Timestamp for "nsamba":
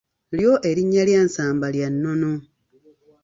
1.27-1.67